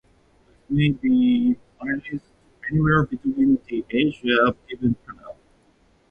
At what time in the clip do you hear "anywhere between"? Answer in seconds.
2.71-3.59